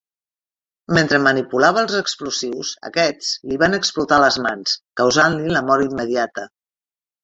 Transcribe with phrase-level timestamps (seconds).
[0.97, 6.53] Mentre manipulava els explosius, aquests li van explotar a les mans, causant-li la mort immediata.